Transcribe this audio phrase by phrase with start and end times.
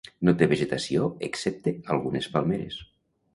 [0.27, 2.81] No té vegetació excepte algunes palmeres.